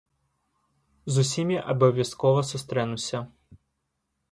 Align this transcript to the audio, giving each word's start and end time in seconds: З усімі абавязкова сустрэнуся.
З 1.17 1.25
усімі 1.25 1.57
абавязкова 1.75 2.41
сустрэнуся. 2.55 3.23